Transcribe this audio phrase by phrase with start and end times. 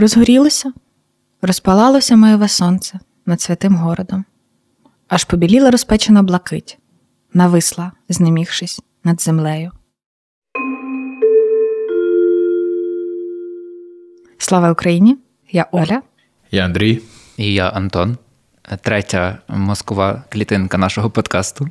[0.00, 0.72] Розгорілося,
[1.42, 4.24] розпалалося моєве сонце над святим городом,
[5.08, 6.78] аж побіліла розпечена блакить,
[7.34, 9.70] нависла, знемігшись над землею.
[14.38, 15.18] Слава Україні!
[15.50, 16.02] Я Оля.
[16.50, 17.02] Я Андрій.
[17.36, 18.18] І я Антон,
[18.80, 21.68] третя мозкова клітинка нашого подкасту.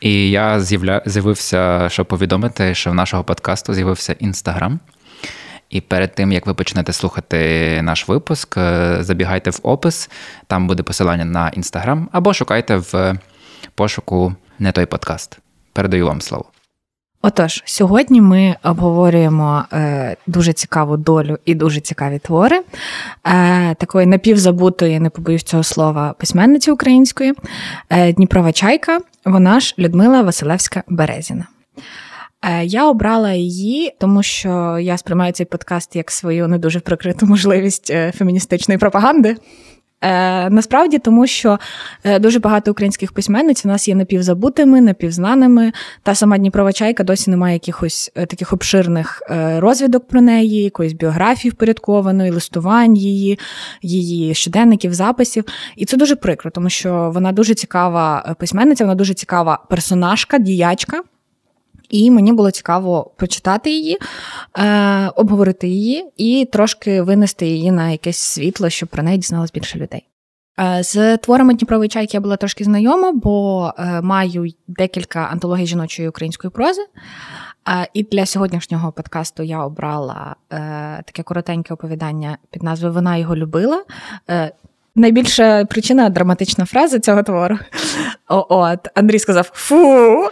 [0.00, 0.60] І я
[1.06, 4.80] з'явився, щоб повідомити, що в нашого подкасту з'явився інстаграм.
[5.72, 10.10] І перед тим, як ви почнете слухати наш випуск, е, забігайте в опис,
[10.46, 13.18] там буде посилання на інстаграм, або шукайте в
[13.74, 15.38] пошуку не той подкаст.
[15.72, 16.44] Передаю вам слово.
[17.22, 22.60] Отож, сьогодні ми обговорюємо е, дуже цікаву долю і дуже цікаві твори
[23.26, 27.32] е, такої напівзабутої, не побоюсь цього слова, письменниці української
[27.90, 31.46] е, Дніпрова Чайка, вона ж Людмила Василевська Березіна.
[32.42, 37.26] Е, я обрала її, тому що я сприймаю цей подкаст як свою не дуже прикриту
[37.26, 39.36] можливість е, феміністичної пропаганди.
[40.00, 41.58] Е, Насправді, тому що
[42.20, 45.72] дуже багато українських письменниць у нас є напівзабутими, напівзнаними.
[46.02, 49.22] Та сама Дніпрова Чайка досі немає якихось таких обширних
[49.58, 53.38] розвідок про неї, якоїсь біографії впорядкованої, листувань її,
[53.82, 55.44] її щоденників, записів.
[55.76, 61.02] І це дуже прикро, тому що вона дуже цікава письменниця, вона дуже цікава персонажка, діячка.
[61.92, 63.98] І мені було цікаво почитати її,
[64.58, 69.78] е, обговорити її і трошки винести її на якесь світло, щоб про неї дізналось більше
[69.78, 70.08] людей.
[70.60, 76.08] Е, з творами Дніпрової чайки я була трошки знайома, бо е, маю декілька антологій жіночої
[76.08, 76.82] української прози.
[77.68, 80.36] Е, і для сьогоднішнього подкасту я обрала
[81.04, 83.84] таке коротеньке оповідання під назвою Вона його любила.
[84.96, 87.58] Найбільша причина драматична фраза цього твору.
[88.28, 90.28] От Андрій сказав: Фу.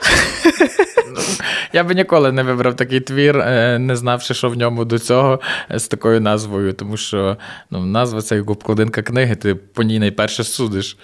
[1.73, 5.41] Я би ніколи не вибрав такий твір, е, не знавши, що в ньому до цього
[5.71, 7.37] е, з такою назвою, тому що
[7.71, 10.97] ну, назва це як обкладинка книги, ти по ній найперше судиш.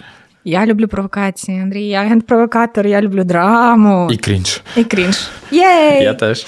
[0.43, 4.09] Я люблю провокації, Андрій, я агент-провокатор, я люблю драму.
[4.11, 4.61] І крінж.
[4.75, 5.27] І крінж.
[5.51, 6.03] Єй!
[6.03, 6.45] Я теж.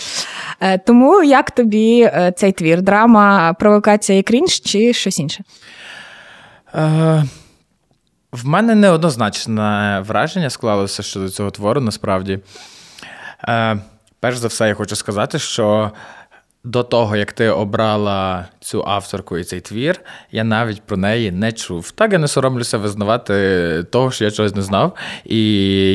[0.59, 2.81] Е, тому як тобі цей твір?
[2.81, 5.43] Драма, провокація і крінж чи щось інше?
[6.75, 7.23] Е,
[8.31, 12.39] В мене неоднозначне враження склалося щодо цього твору, насправді.
[13.49, 13.77] Е,
[14.19, 15.91] Перш за все, я хочу сказати, що
[16.63, 21.51] до того, як ти обрала цю авторку і цей твір, я навіть про неї не
[21.51, 21.91] чув.
[21.91, 24.95] Так я не соромлюся визнавати того, що я чогось не знав.
[25.25, 25.37] І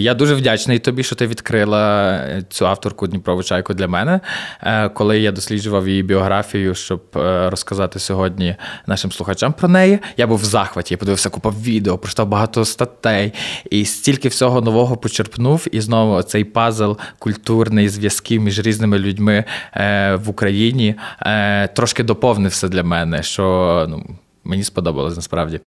[0.03, 4.21] я дуже вдячний тобі, що ти відкрила цю авторку Дніпрову чайку для мене,
[4.63, 9.99] е, коли я досліджував її біографію, щоб е, розказати сьогодні нашим слухачам про неї.
[10.17, 13.33] Я був в захваті, я подивився купа відео, прочитав багато статей
[13.71, 15.67] і стільки всього нового почерпнув.
[15.73, 20.64] І знову цей пазл культурний зв'язків між різними людьми е, в Україні
[21.75, 24.07] трошки доповнив все для мене, що ну,
[24.45, 25.61] мені сподобалось насправді.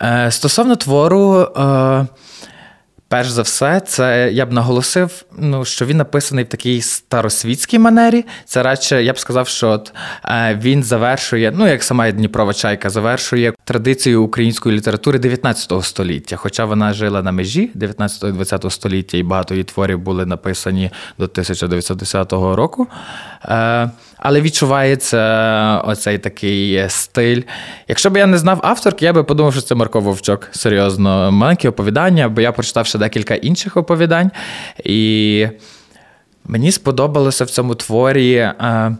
[0.00, 2.06] Е, Стосовно твору, е,
[3.08, 8.24] перш за все, це я б наголосив, ну, що він написаний в такій старосвітській манері.
[8.44, 9.92] Це радше, я б сказав, що от,
[10.24, 16.36] е, він завершує, ну як сама Дніпрова чайка, завершує традицію української літератури 19 століття.
[16.36, 22.32] Хоча вона жила на межі 19-20 століття, і багато її творів були написані до 1910
[22.32, 22.88] року.
[23.44, 23.90] Е,
[24.22, 25.20] але відчувається
[25.84, 27.42] оцей такий стиль.
[27.88, 30.48] Якщо б я не знав авторки, я би подумав, що це Марко Вовчок.
[30.52, 34.30] Серйозно, маленькі оповідання, бо я прочитав ще декілька інших оповідань.
[34.84, 35.46] І
[36.44, 38.34] мені сподобалося в цьому творі.
[38.34, 38.96] Е,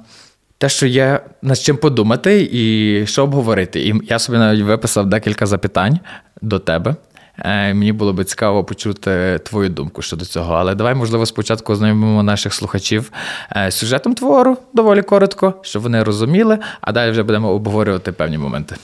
[0.59, 3.81] те, що є над чим подумати і що обговорити.
[3.81, 5.99] І я собі навіть виписав декілька запитань
[6.41, 6.97] до тебе.
[7.39, 10.55] Е, мені було би цікаво почути твою думку щодо цього.
[10.55, 13.13] Але давай, можливо, спочатку ознайомимо наших слухачів
[13.57, 18.77] е, сюжетом твору доволі коротко, щоб вони розуміли, а далі вже будемо обговорювати певні моменти.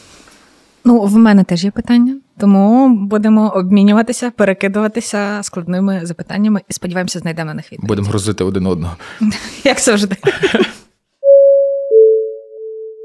[0.85, 7.47] Ну, в мене теж є питання, тому будемо обмінюватися, перекидуватися складними запитаннями і сподіваємося, знайдемо
[7.47, 7.89] на них відповідь.
[7.89, 8.97] Будемо грузити один одного.
[9.65, 10.17] Як завжди.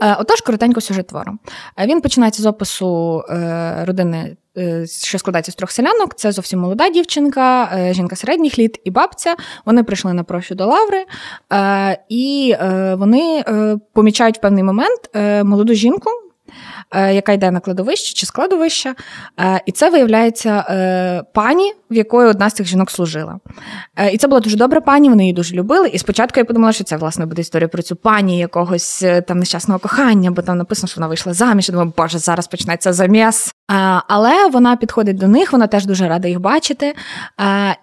[0.04, 1.32] Е, отож, коротенько сюжет твору.
[1.86, 3.24] Він починається з опису
[3.84, 6.16] родини Е, що складається з трьох селянок.
[6.16, 9.36] Це зовсім молода дівчинка, е, жінка середніх літ і бабця.
[9.66, 11.06] Вони прийшли на прощу до лаври,
[11.54, 12.56] е, і
[12.94, 13.44] вони
[13.94, 15.00] помічають в певний момент
[15.44, 16.10] молоду жінку.
[16.96, 18.96] Яка йде на кладовище чи складовище,
[19.66, 20.66] і це виявляється
[21.34, 23.40] пані, в якої одна з цих жінок служила.
[24.12, 25.88] І це була дуже добра пані, вони її дуже любили.
[25.88, 29.80] І спочатку я подумала, що це власне буде історія про цю пані якогось там нещасного
[29.80, 31.70] кохання, бо там написано, що вона вийшла заміж.
[31.70, 33.54] Я думаю, боже, зараз почнеться заміс.
[34.08, 36.96] Але вона підходить до них, вона теж дуже рада їх бачити,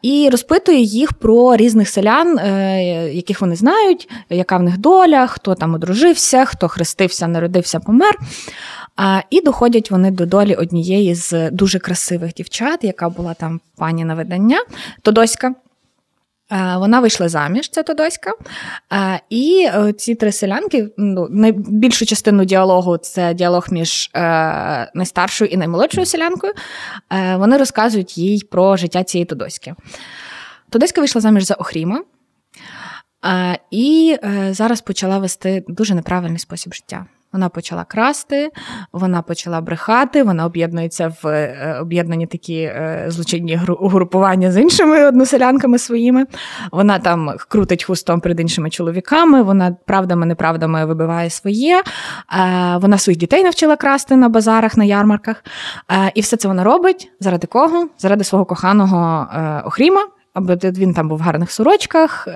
[0.02, 2.82] і розпитує їх про різних селян, е,
[3.14, 8.18] яких вони знають, яка в них доля, хто там одружився, хто хрестився, народився, помер.
[9.30, 14.14] І доходять вони до долі однієї з дуже красивих дівчат, яка була там пані на
[14.14, 14.58] видання,
[15.02, 15.54] Тодоська.
[16.52, 18.32] Е, вона вийшла заміж, ця Тодоська.
[18.92, 24.10] Е, і е, ці три селянки, ну, найбільшу частину діалогу це діалог між
[24.94, 26.52] найстаршою і наймолодшою селянкою.
[27.36, 29.74] Вони розказують їй про життя цієї Тодоськи.
[30.70, 32.02] Тодоська вийшла заміж за Охріма.
[33.70, 34.16] І
[34.50, 37.06] зараз почала вести дуже неправильний спосіб життя.
[37.32, 38.50] Вона почала красти,
[38.92, 45.78] вона почала брехати, вона об'єднується в е, об'єднані такі е, злочинні угрупування з іншими односелянками
[45.78, 46.26] своїми.
[46.72, 51.78] Вона там крутить хустом перед іншими чоловіками, вона правдами, неправдами вибиває своє.
[51.78, 51.82] Е,
[52.76, 55.44] вона своїх дітей навчила красти на базарах, на ярмарках.
[56.14, 57.88] І все це вона робить заради кого?
[57.98, 59.26] Заради свого коханого
[59.64, 62.28] Охріма, аби він там був в гарних сорочках.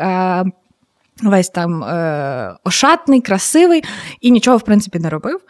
[1.22, 3.84] Весь там е, ошатний, красивий
[4.20, 5.40] і нічого, в принципі, не робив.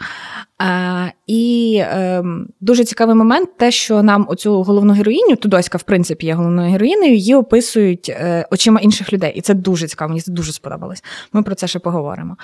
[0.63, 2.25] Е, і е,
[2.61, 7.15] дуже цікавий момент, те, що нам оцю головну героїню, Тудоська, в принципі, є головною героїнею,
[7.15, 9.33] її описують е, очима інших людей.
[9.35, 11.05] І це дуже цікаво, мені це дуже сподобалось.
[11.33, 12.37] Ми про це ще поговоримо.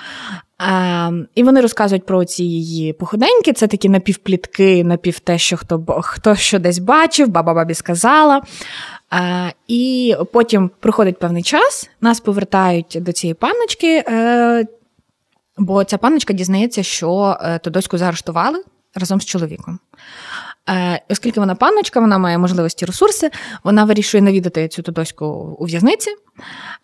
[1.35, 3.53] І вони розказують про ці її походеньки.
[3.53, 8.41] Це такі напівплітки, напів те, що хто хто що десь бачив, баба бабі сказала.
[9.67, 14.65] І потім проходить певний час, нас повертають до цієї панночки, е,
[15.57, 18.63] бо ця панночка дізнається, що е, Тодоську заарештували
[18.95, 19.79] разом з чоловіком.
[21.09, 23.29] Оскільки вона панночка, вона має можливості ресурси,
[23.63, 25.25] вона вирішує навідати цю Тодоську
[25.59, 26.11] у в'язниці.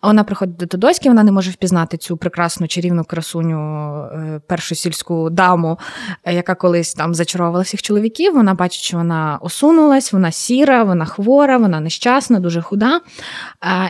[0.02, 5.30] Вона приходить до Тодоськи, вона не може впізнати цю прекрасну чарівну красуню, е, першу сільську
[5.30, 5.78] даму,
[6.24, 8.34] е, яка колись там зачаровувала всіх чоловіків.
[8.34, 13.00] Вона бачить, що вона осунулась, вона сіра, вона хвора, вона нещасна, дуже худа.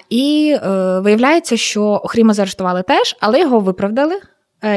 [0.08, 4.20] І е, виявляється, що Охріма заарештували теж, але його виправдали,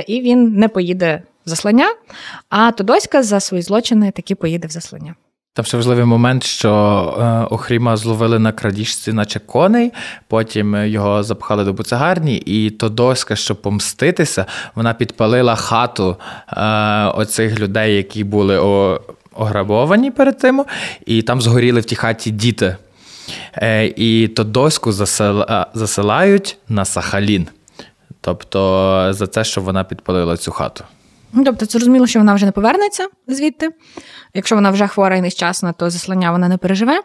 [0.08, 1.96] і він не поїде заслання.
[2.50, 5.16] А Тодоська за свої злочини таки поїде в заслання.
[5.54, 6.70] Там ще важливий момент, що
[7.20, 9.92] е, Охріма зловили на крадіжці, наче коней,
[10.28, 14.46] потім його запхали до буцегарні, і Тодоська, щоб помститися,
[14.76, 16.18] вона підпалила хату
[16.50, 16.62] е,
[17.06, 18.58] оцих людей, які були
[19.34, 20.66] ограбовані перед тим,
[21.06, 22.76] і там згоріли в тій хаті діти.
[23.56, 24.92] Е, і Тодоську
[25.74, 27.48] засилають на Сахалін.
[28.22, 30.84] Тобто за те, що вона підпалила цю хату.
[31.33, 33.69] Ну, тобто, зрозуміло, що вона вже не повернеться звідти.
[34.33, 37.01] Якщо вона вже хвора і нещасна, то заслання вона не переживе.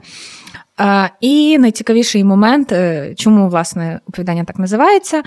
[0.80, 5.22] Е, і найцікавіший момент, е, чому власне оповідання так називається,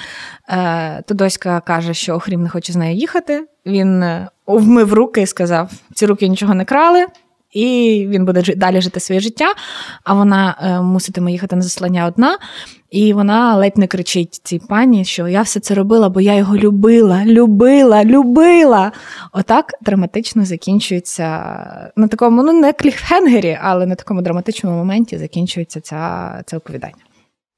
[0.49, 3.45] е, Тодоська каже, що Охрім не хоче з нею їхати.
[3.65, 4.05] Він
[4.47, 7.05] вмив руки і сказав: ці руки нічого не крали
[7.51, 9.53] і він буде далі жити своє життя,
[10.03, 12.37] а вона е, муситиме їхати на заслання одна.
[12.91, 16.57] І вона ледь не кричить цій пані, що я все це робила, бо я його
[16.57, 18.91] любила, любила, любила.
[19.31, 21.27] Отак драматично закінчується
[21.95, 27.03] на такому, ну не кліфхенгері, але на такому драматичному моменті закінчується ця, це оповідання.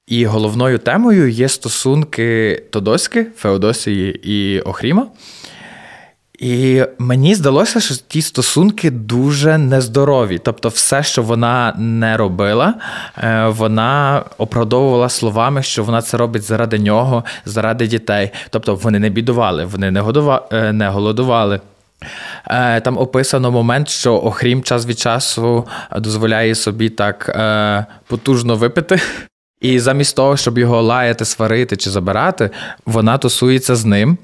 [0.07, 5.07] І головною темою є стосунки Тодоськи, Феодосії і Охріма.
[6.41, 10.39] І мені здалося, що ті стосунки дуже нездорові.
[10.43, 12.73] Тобто, все, що вона не робила,
[13.17, 18.31] е, вона оправдовувала словами, що вона це робить заради нього, заради дітей.
[18.49, 20.47] Тобто вони не бідували, вони не годува...
[20.51, 21.61] Е, не голодували.
[22.47, 27.37] Е, там описано момент, що Охрім час від часу дозволяє собі так
[28.07, 28.99] потужно випити.
[29.61, 32.49] І замість того, щоб його лаяти, сварити чи забирати,
[32.85, 34.17] вона тусується з ним.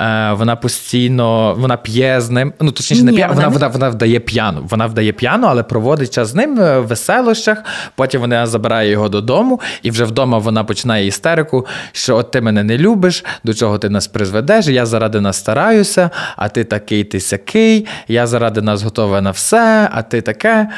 [0.00, 2.52] Е, вона постійно вона п'є з ним.
[2.60, 4.66] Ну точніше, не п'є, вона, вона, вона, вона вдає п'яну.
[4.70, 7.64] Вона вдає п'яну, але проводить час з ним в веселощах.
[7.94, 12.64] Потім вона забирає його додому, і вже вдома вона починає істерику, що от ти мене
[12.64, 14.66] не любиш, до чого ти нас призведеш.
[14.66, 19.88] Я заради нас стараюся, а ти такий, ти сякий, я заради нас готова на все,
[19.92, 20.68] а ти таке.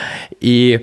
[0.40, 0.78] І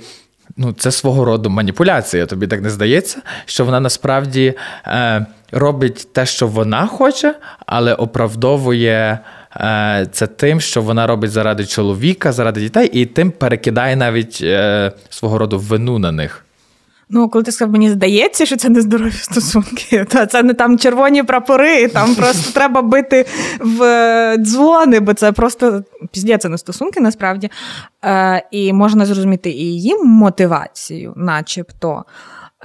[0.57, 2.25] ну, це свого роду маніпуляція.
[2.25, 4.53] Тобі так не здається, що вона насправді
[4.88, 7.35] е, робить те, що вона хоче,
[7.65, 9.19] але оправдовує.
[9.57, 14.91] Е, це тим, що вона робить заради чоловіка, заради дітей, і тим перекидає навіть е,
[15.09, 16.45] свого роду вину на них.
[17.09, 20.79] Ну, коли ти сказав, мені здається, що це не здорові стосунки, то це не там
[20.79, 23.25] червоні прапори, там просто треба бити
[23.59, 27.50] в е, дзвони, бо це просто піздє, це не стосунки насправді.
[28.05, 32.05] Е, І можна зрозуміти і її мотивацію, начебто.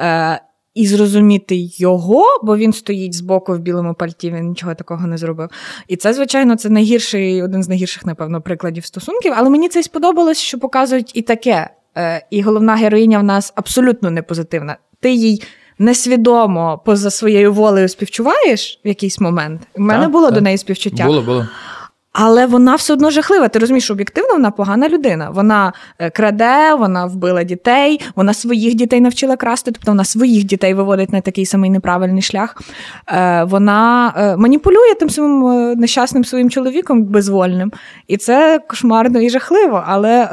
[0.01, 0.41] Е,
[0.75, 5.51] і зрозуміти його, бо він стоїть збоку в білому пальті, він нічого такого не зробив.
[5.89, 9.33] І це, звичайно, це найгірший, один з найгірших, напевно, прикладів стосунків.
[9.37, 11.71] Але мені це й сподобалось, що показують і таке.
[11.97, 14.77] Е, і головна героїня в нас абсолютно не позитивна.
[15.01, 15.43] Ти їй.
[15.83, 19.61] Несвідомо поза своєю волею співчуваєш в якийсь момент.
[19.75, 20.35] У мене так, було так.
[20.35, 21.05] до неї співчуття.
[21.07, 21.47] Було, було.
[22.13, 23.49] Але вона все одно жахлива.
[23.49, 25.31] Ти розумієш, об'єктивно вона погана людина.
[25.31, 30.75] Вона е, краде, вона вбила дітей, вона своїх дітей навчила красти, тобто вона своїх дітей
[30.75, 32.63] виводить на такий самий неправильний шлях.
[33.09, 35.43] Е, вона маніпулює тим своїм
[35.81, 37.73] нещасним своїм чоловіком безвольним.
[38.09, 39.85] І це кошмарно і жахливо.
[39.87, 40.29] Але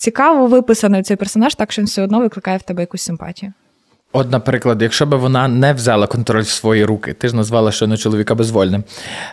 [0.00, 3.52] цікаво виписаний цей персонаж, так що він все одно викликає в тебе якусь симпатію.
[4.12, 7.96] От, наприклад, якщо б вона не взяла контроль в свої руки, ти ж назвала щойно
[7.96, 8.84] чоловіка безвольним.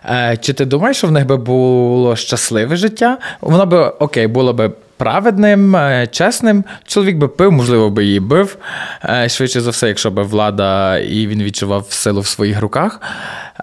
[0.05, 3.17] Е, Чи ти думаєш, що в них би було щасливе життя?
[3.41, 6.63] Воно би окей, було би праведним, е, чесним.
[6.85, 8.57] Чоловік би пив, можливо, би її бив.
[9.05, 13.01] Е, швидше за все, якщо б влада і він відчував силу в своїх руках.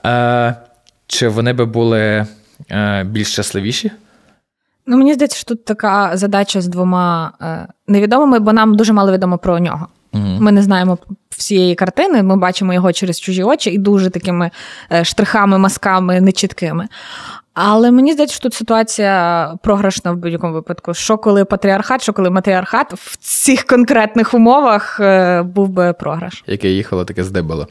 [0.06, 0.54] Е,
[1.06, 2.26] Чи вони би були
[2.70, 3.90] е, більш щасливіші?
[4.87, 9.12] Ну, мені здається, що тут така задача з двома е, невідомими, бо нам дуже мало
[9.12, 9.87] відомо про нього.
[10.12, 10.41] Mm-hmm.
[10.41, 10.99] Ми не знаємо
[11.31, 14.50] всієї картини, ми бачимо його через чужі очі і дуже такими
[14.93, 16.88] е, штрихами, масками нечіткими.
[17.54, 20.94] Але мені здається, що тут ситуація програшна в будь-якому випадку.
[20.94, 26.44] Що коли патріархат, що коли матріархат в цих конкретних умовах е, був би програш.
[26.46, 27.68] Яке їхало, таке здибало.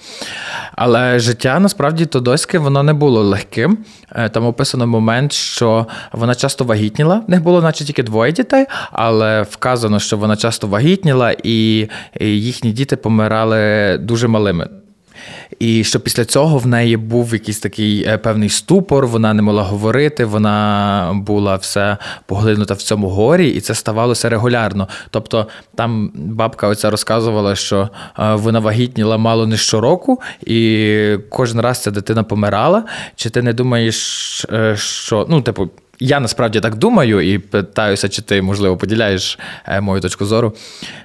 [0.76, 3.78] Але життя насправді Тодоське воно не було легким.
[4.12, 7.22] Е, там описано момент, що вона часто вагітніла.
[7.28, 11.88] В них було, наче тільки двоє дітей, але вказано, що вона часто вагітніла, і
[12.22, 14.68] їхні діти помирали дуже малими.
[15.60, 19.64] І що після цього в неї був якийсь такий е, певний ступор, вона не могла
[19.64, 24.88] говорити, вона була все поглинута в цьому горі, і це ставалося регулярно.
[25.10, 27.90] Тобто там бабка оця розказувала, що
[28.20, 32.84] е, вона вагітніла мало не щороку, і кожен раз ця дитина помирала.
[33.16, 35.70] Чи ти не думаєш, е, що ну, типу,
[36.06, 40.54] я насправді так думаю і питаюся, чи ти, можливо, поділяєш е, мою точку зору,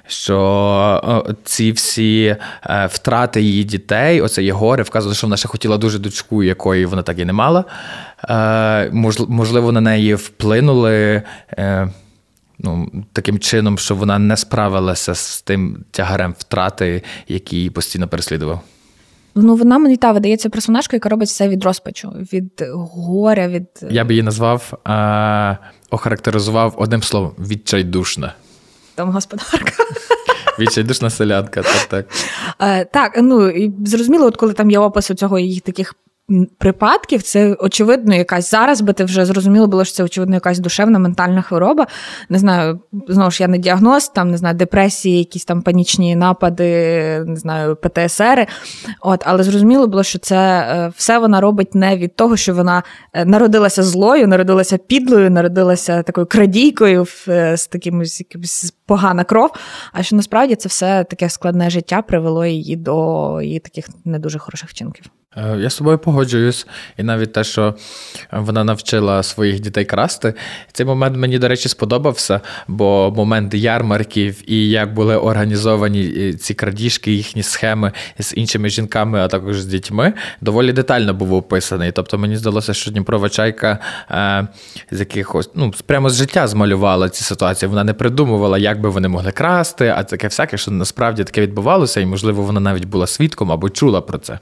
[0.07, 5.77] що ці всі е, втрати її дітей, оце є горе, вказує, що вона ще хотіла
[5.77, 7.65] дуже дочку, якої вона так і не мала.
[8.29, 8.89] Е,
[9.27, 11.23] можливо, на неї вплинули.
[12.59, 18.61] Ну, Таким чином, що вона не справилася з тим тягарем втрати, який її постійно переслідував.
[19.35, 23.67] Ну, вона мені та видається персонажкою, яка робить все від розпачу, від горя, від.
[23.89, 25.55] Я би її назвав, а,
[25.89, 28.33] охарактеризував одним словом відчайдушна.
[28.97, 29.83] Домогосподарка.
[30.59, 32.05] Відчайдушна селянка, так, так.
[32.61, 35.95] Е, так, ну і зрозуміло, от коли там є опис цього їх таких
[36.57, 40.99] припадків це очевидно якась зараз, би ти вже зрозуміло було, що це очевидно якась душевна
[40.99, 41.87] ментальна хвороба.
[42.29, 46.63] Не знаю, знову ж я не діагноз, там не знаю, депресії, якісь там панічні напади,
[47.25, 48.47] не знаю, ПТСР.
[49.01, 52.83] От, але зрозуміло було, що це е, все вона робить не від того, що вона
[53.13, 59.51] е, народилася злою, народилася підлою, народилася такою крадійкою е, з таким якимось погана кров.
[59.93, 64.39] А що насправді це все таке складне життя привело її до її таких не дуже
[64.39, 65.05] хороших вчинків.
[65.37, 66.67] Е, я з тобою погоджуюсь,
[66.97, 67.75] і навіть те, що
[68.31, 70.33] вона навчила своїх дітей красти.
[70.71, 77.11] Цей момент мені, до речі, сподобався, бо момент ярмарків і як були організовані ці крадіжки,
[77.11, 81.91] їхні схеми з іншими жінками, а також з дітьми, доволі детально був описаний.
[81.91, 83.79] Тобто мені здалося, що Дніпрова чайка
[84.11, 84.47] е,
[84.91, 87.69] з якихось ну, прямо з життя змалювала ці ситуації.
[87.69, 91.99] Вона не придумувала, як би вони могли красти, а таке всяке, що насправді таке відбувалося,
[91.99, 94.39] і можливо вона навіть була свідком або чула про це.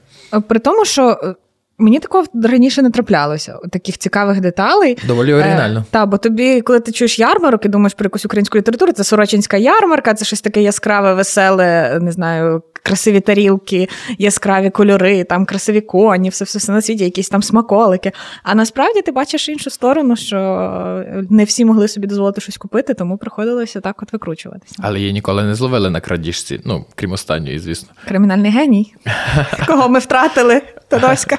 [0.48, 1.34] При тому, що е,
[1.80, 4.98] Мені такого раніше не траплялося, таких цікавих деталей.
[5.06, 5.80] Доволі оригінально.
[5.80, 9.04] Е, та, бо тобі, коли ти чуєш ярмарок і думаєш про якусь українську літературу, це
[9.04, 15.80] Сорочинська ярмарка, це щось таке яскраве, веселе, не знаю, красиві тарілки, яскраві кольори, там красиві
[15.80, 18.12] коні, все все, все на світі, якісь там смаколики.
[18.42, 23.18] А насправді ти бачиш іншу сторону, що не всі могли собі дозволити щось купити, тому
[23.18, 24.74] приходилося так от викручуватися.
[24.78, 27.88] Але її ніколи не зловили на крадіжці, ну крім останньої, звісно.
[28.08, 28.94] Кримінальний геній,
[29.66, 31.38] кого ми втратили, Тодоська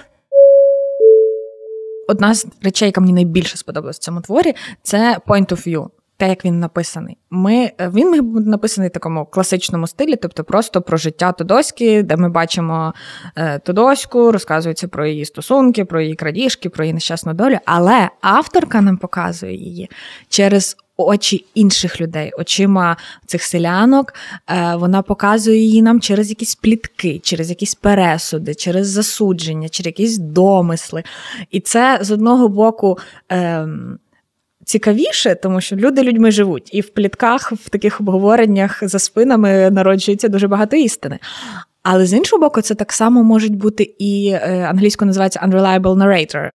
[2.09, 4.53] одна з речей, яка мені найбільше сподобалась в цьому творі,
[4.83, 5.87] це point of view.
[6.19, 7.17] Те, як він написаний.
[7.29, 12.17] Ми, Він міг бути написаний в такому класичному стилі, тобто просто про життя Тодоськи, де
[12.17, 12.93] ми бачимо
[13.35, 17.57] е, Тодоську, розказується про її стосунки, про її крадіжки, про її нещасну долю.
[17.65, 19.89] Але авторка нам показує її
[20.29, 24.13] через очі інших людей, очима цих селянок.
[24.49, 30.17] Е, вона показує її нам через якісь плітки, через якісь пересуди, через засудження, через якісь
[30.17, 31.03] домисли.
[31.51, 32.97] І це з одного боку.
[33.29, 33.99] Ем,
[34.69, 40.27] цікавіше, тому що люди людьми живуть, і в плітках, в таких обговореннях за спинами народжується
[40.27, 41.19] дуже багато істини.
[41.83, 46.49] Але з іншого боку, це так само можуть бути і е, англійською називається unreliable narrator,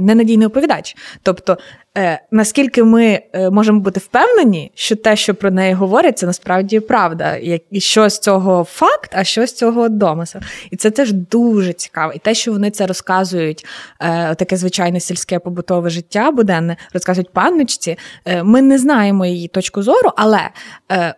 [0.00, 0.96] ненадійний оповідач.
[1.22, 1.58] Тобто
[1.98, 6.80] Е, Наскільки ми е, можемо бути впевнені, що те, що про неї говорять, це насправді
[6.80, 7.36] правда,
[7.70, 10.40] і що з цього факт, а що з цього домисел.
[10.70, 12.12] І це теж дуже цікаво.
[12.12, 13.66] І те, що вони це розказують,
[14.00, 17.98] е, таке звичайне сільське побутове життя буденне, розказують панночці.
[18.24, 20.40] Е, ми не знаємо її точку зору, але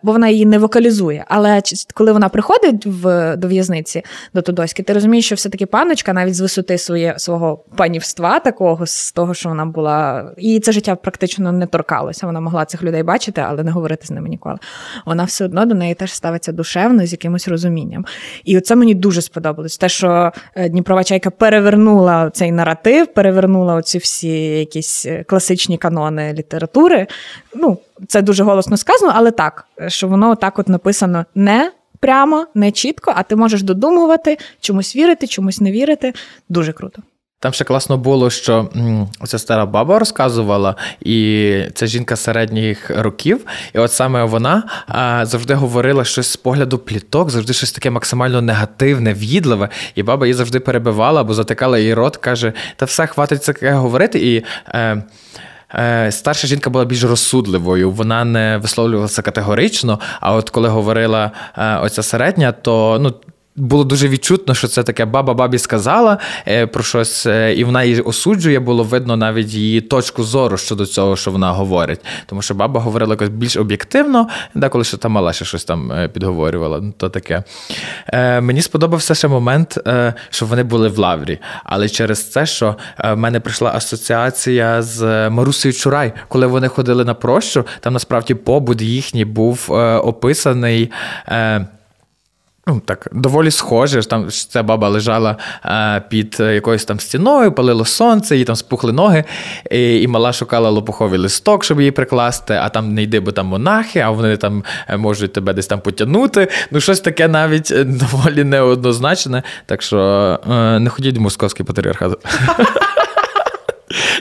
[0.03, 1.25] бо вона її не вокалізує.
[1.27, 1.61] Але
[1.93, 4.03] коли вона приходить в до в'язниці
[4.33, 9.11] до Тодоськи, ти розумієш, що все-таки панночка навіть з висоти своє свого панівства, такого з
[9.11, 12.25] того, що вона була і це життя практично не торкалося.
[12.25, 14.57] Вона могла цих людей бачити, але не говорити з ними ніколи.
[15.05, 18.05] Вона все одно до неї теж ставиться душевно з якимось розумінням.
[18.43, 19.77] І оце мені дуже сподобалось.
[19.77, 26.33] Те, що е, Дніпрова чайка перевернула цей наратив, перевернула оці всі якісь е, класичні канони
[26.33, 27.07] літератури.
[27.55, 31.71] Ну, це дуже голосно сказано, але так, що воно так от написано не.
[31.99, 36.13] Прямо, не чітко, а ти можеш додумувати, чомусь вірити, чомусь не вірити.
[36.49, 37.01] Дуже круто.
[37.39, 38.69] Там ще класно було, що
[39.25, 43.45] ця стара баба розказувала, і це жінка середніх років.
[43.73, 48.41] І от саме вона а, завжди говорила щось з погляду пліток, завжди щось таке максимально
[48.41, 49.69] негативне, в'їдливе.
[49.95, 54.19] І баба її завжди перебивала, або затикала її рот, каже: Та все, хватить це говорити.
[54.19, 55.03] І е,
[55.75, 59.99] е, старша жінка була більш розсудливою, вона не висловлювалася категорично.
[60.19, 63.13] А от коли говорила е, оця середня, то ну
[63.57, 67.83] було дуже відчутно, що це таке баба бабі сказала е, про щось, е, і вона
[67.83, 71.99] її осуджує, було видно навіть її точку зору щодо цього, що вона говорить.
[72.25, 76.07] Тому що баба говорила якось більш об'єктивно, деколи що та мала ще щось там е,
[76.07, 76.79] підговорювала.
[76.79, 77.43] Ну, то таке.
[78.41, 79.79] Мені сподобався ще момент,
[80.29, 81.39] що вони були в лаврі.
[81.63, 87.13] Але через це, що в мене прийшла асоціація з Марусею Чурай, коли вони ходили на
[87.13, 89.71] прощу, там насправді побут їхній був
[90.03, 90.91] описаний
[92.67, 94.03] ну, так, доволі схоже.
[94.03, 99.23] Там ця баба лежала а, під якоюсь там стіною, палило сонце, їй там спухли ноги,
[99.71, 103.45] і, і мала шукала лопуховий листок, щоб її прикласти, а там не йди, бо там
[103.45, 106.47] монахи, а вони там е, можуть тебе десь там потягнути.
[106.71, 109.43] Ну, щось таке навіть е, доволі неоднозначне.
[109.65, 109.99] Так що
[110.51, 112.17] е, не ходіть в московський патріархат.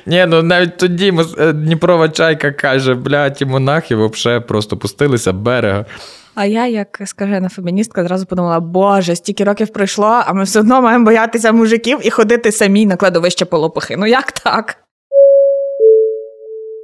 [0.06, 1.14] Ні, ну навіть тоді
[1.54, 5.84] Дніпрова чайка каже, бля, ті монахи взагалі просто пустилися берега.
[6.36, 10.82] А я, як скажена феміністка, зразу подумала, боже, стільки років пройшло, а ми все одно
[10.82, 13.96] маємо боятися мужиків і ходити самі на кладовище полопухи.
[13.96, 14.76] Ну як так?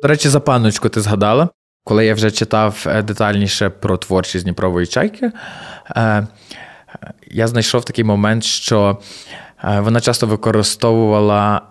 [0.03, 1.49] До речі, за панночку ти згадала,
[1.85, 5.31] коли я вже читав е, детальніше про творчість Дніпрової чайки,
[5.97, 6.27] е,
[7.31, 8.99] я знайшов такий момент, що
[9.65, 11.63] е, вона часто використовувала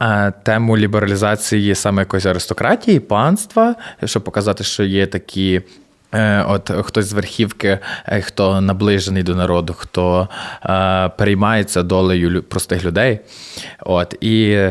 [0.44, 5.62] тему лібералізації саме якоїсь аристократії, панства, щоб показати, що є такі
[6.47, 10.28] от хтось з верхівки, е, хто наближений до народу, хто
[10.65, 13.19] е, переймається долею простих людей.
[13.80, 14.67] От І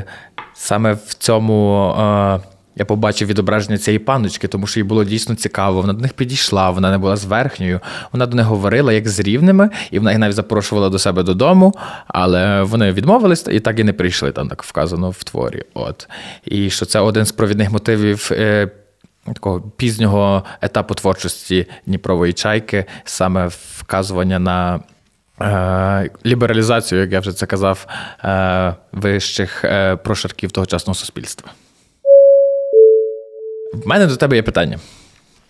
[0.54, 2.40] саме в цьому е,
[2.76, 5.80] я побачив відображення цієї паночки, тому що їй було дійсно цікаво.
[5.80, 7.80] Вона до них підійшла, вона не була зверхньою.
[8.12, 11.74] Вона до них говорила як з рівними, і вона їх навіть запрошувала до себе додому,
[12.06, 15.64] але вони відмовились і так і не прийшли, там так вказано в творі.
[15.74, 16.08] От
[16.44, 18.28] І що це один з провідних мотивів.
[18.32, 18.68] Е,
[19.26, 23.46] такого пізнього етапу творчості Дніпрової чайки, саме
[23.78, 24.80] вказування на
[25.40, 27.86] е, лібералізацію, як я вже це казав,
[28.24, 31.50] е, вищих е, прошарків тогочасного суспільства.
[33.84, 34.78] В мене до тебе є питання.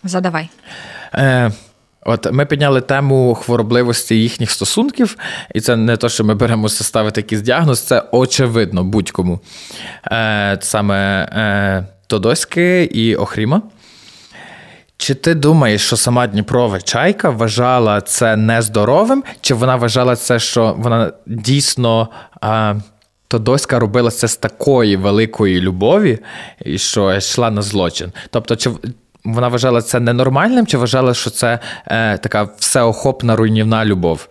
[0.03, 0.49] Задавай.
[2.05, 5.17] Е, От ми підняли тему хворобливості їхніх стосунків,
[5.55, 9.39] і це не те, що ми беремося ставити якийсь діагноз, це очевидно будь-кому.
[10.05, 13.61] Е, Саме е, Тодоськи і Охріма.
[14.97, 20.75] Чи ти думаєш, що сама Дніпрова чайка вважала це нездоровим, чи вона вважала це, що
[20.77, 22.09] вона дійсно
[22.41, 22.75] а,
[23.27, 26.19] Тодоська робила це з такої великої любові,
[26.75, 28.11] що йшла на злочин?
[28.29, 28.69] Тобто, чи
[29.25, 34.27] вона вважала це ненормальним, чи вважала, що це е, така всеохопна руйнівна любов?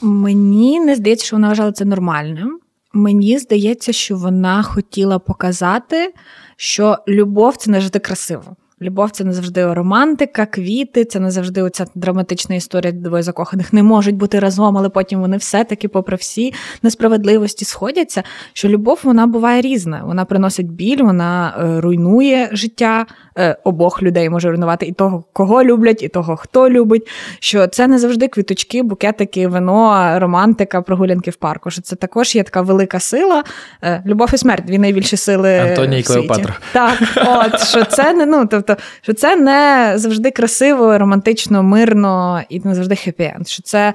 [0.00, 2.60] Мені не здається, що вона вважала це нормальним.
[2.92, 6.14] Мені здається, що вона хотіла показати,
[6.56, 8.56] що любов це не завжди красиво.
[8.84, 13.72] Любов це не завжди романтика, квіти, це не завжди оця драматична історія, де двоє закоханих
[13.72, 18.22] не можуть бути разом, але потім вони все-таки, попри всі несправедливості, сходяться.
[18.52, 20.02] Що любов вона буває різна.
[20.04, 23.06] Вона приносить біль, вона е, руйнує життя
[23.38, 27.08] е, обох людей, може руйнувати і того, кого люблять, і того, хто любить.
[27.38, 31.70] Що це не завжди квіточки, букетики, вино, романтика, прогулянки в парку.
[31.70, 33.44] Що це також є така велика сила.
[33.82, 35.58] Е, любов і смерть дві найбільші сили.
[35.58, 36.54] Антонія і Клеопатра.
[36.72, 38.73] Так, от що це не ну, тобто.
[38.74, 43.94] Тобто, що це не завжди красиво, романтично, мирно і не завжди хеппі-енд, Що це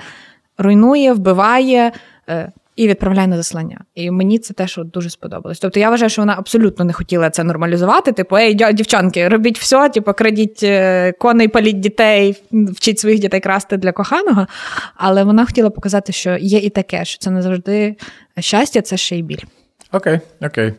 [0.57, 1.91] руйнує, вбиває.
[2.29, 3.79] Е, і відправляє на заслання.
[3.95, 5.59] І мені це теж дуже сподобалось.
[5.59, 8.11] Тобто я вважаю, що вона абсолютно не хотіла це нормалізувати.
[8.11, 13.77] Типу, ей, дівчанки, робіть все, типу, крадіть е, коней, паліть дітей, вчіть своїх дітей красти
[13.77, 14.47] для коханого.
[14.95, 17.95] Але вона хотіла показати, що є і таке, що це не завжди
[18.39, 19.43] щастя, це ще й біль.
[19.91, 20.73] Окей, окей.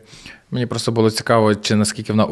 [0.51, 2.25] Мені просто було цікаво, чи наскільки вона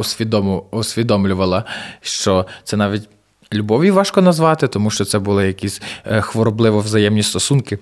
[0.71, 1.63] усвідомлювала,
[2.01, 3.10] що це навіть
[3.53, 7.79] любові важко назвати, тому що це були якісь е, хворобливо взаємні стосунки.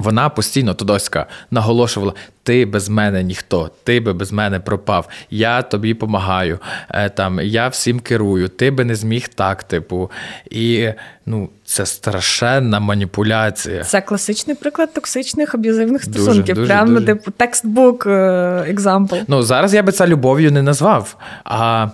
[0.00, 5.94] Вона постійно Тодоська наголошувала: ти без мене ніхто, ти би без мене пропав, я тобі
[5.94, 6.58] допомагаю,
[6.90, 10.10] е, там, я всім керую, ти би не зміг так, типу.
[10.50, 10.88] І
[11.26, 13.84] ну, це страшенна маніпуляція.
[13.84, 16.54] Це класичний приклад токсичних аб'юзивних стосунків.
[16.54, 17.06] Дуже, Прямо, дуже.
[17.06, 19.16] типу, текстбук екзампл.
[19.28, 21.16] Ну, зараз я би це любов'ю не назвав.
[21.44, 21.88] А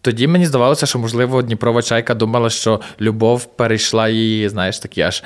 [0.00, 5.22] тоді мені здавалося, що, можливо, Дніпрова чайка думала, що любов перейшла її, знаєш, такі аж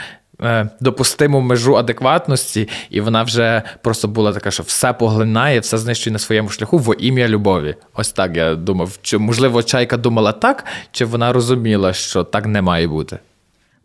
[0.81, 6.19] допустиму межу адекватності, і вона вже просто була така, що все поглинає, все знищує на
[6.19, 7.75] своєму шляху во ім'я любові.
[7.95, 8.99] Ось так я думав.
[9.03, 13.19] Чи можливо чайка думала так, чи вона розуміла, що так не має бути?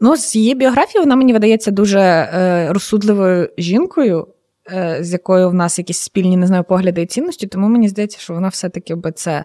[0.02, 4.28] Ну, з її біографії вона мені видається дуже е, розсудливою жінкою.
[4.72, 8.20] Е, з якою в нас якісь спільні не знаю, погляди і цінності, тому мені здається,
[8.20, 9.44] що вона все-таки би це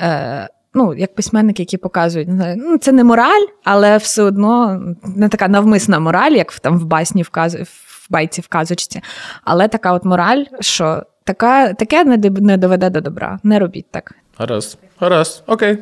[0.00, 4.80] е, ну, як письменники, які показують, ну, це не мораль, але все одно
[5.16, 9.00] не така навмисна мораль, як там в басні вказу, в байці в казочці.
[9.44, 13.38] Але така от мораль, що така, таке не доведе до добра.
[13.42, 14.14] Не робіть так.
[14.38, 15.78] Гаразд, гаразд, окей.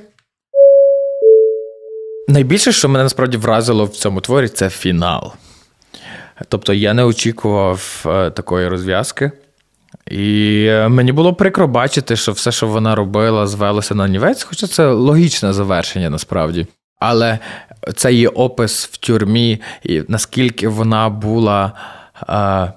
[2.28, 5.32] Найбільше, що мене насправді вразило в цьому творі, це фінал.
[6.48, 9.30] Тобто я не очікував е, такої розв'язки.
[10.10, 14.66] І е, мені було прикро бачити, що все, що вона робила, звелося на нівець, хоча
[14.66, 16.66] це логічне завершення насправді.
[16.98, 17.38] Але
[17.96, 21.72] це її опис в тюрмі, і наскільки вона була
[22.28, 22.72] е,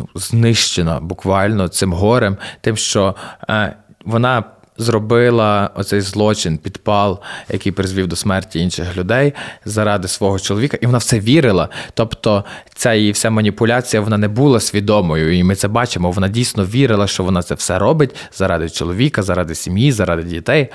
[0.00, 3.14] ну, знищена буквально цим горем, тим, що
[3.50, 4.44] е, вона
[4.78, 9.32] зробила оцей злочин, підпал, який призвів до смерті інших людей
[9.64, 11.68] заради свого чоловіка, і вона в це вірила.
[11.94, 16.10] Тобто, ця її вся маніпуляція вона не була свідомою, і ми це бачимо.
[16.10, 20.68] Вона дійсно вірила, що вона це все робить заради чоловіка, заради сім'ї, заради дітей.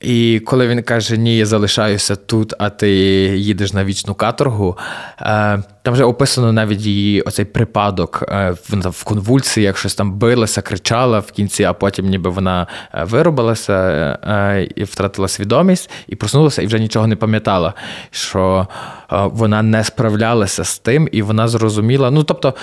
[0.00, 2.90] І коли він каже, ні, я залишаюся тут, а ти
[3.36, 4.78] їдеш на вічну каторгу,
[5.20, 11.18] е, там вже описано навіть її оцей припадок е, в конвульсіях, щось там билася, кричала
[11.18, 16.78] в кінці, а потім ніби вона е, виробилася і втратила свідомість, і проснулася, і вже
[16.78, 17.74] нічого не пам'ятала,
[18.10, 18.66] що
[19.10, 22.10] вона не справлялася з тим, і вона зрозуміла.
[22.10, 22.54] Ну, тобто.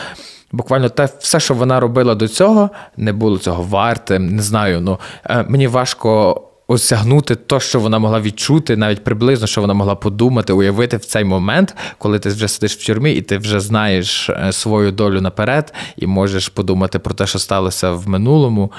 [0.51, 4.35] Буквально те, все, що вона робила до цього, не було цього вартим.
[4.35, 4.81] Не знаю.
[4.81, 4.99] Ну
[5.47, 10.97] мені важко осягнути те, що вона могла відчути, навіть приблизно, що вона могла подумати, уявити
[10.97, 14.91] в цей момент, коли ти вже сидиш в тюрмі, і ти вже знаєш е, свою
[14.91, 18.71] долю наперед, і можеш подумати про те, що сталося в минулому.